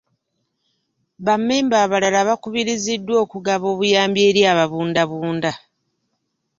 [1.25, 5.51] Ba memba abalala bakubiriziddwa okugaba obuyambi eri ababundabunda.